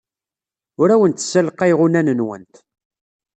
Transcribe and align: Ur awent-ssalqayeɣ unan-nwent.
Ur 0.81 0.89
awent-ssalqayeɣ 0.93 1.79
unan-nwent. 1.85 2.55